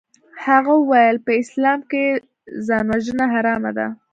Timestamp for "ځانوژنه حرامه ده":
2.67-3.87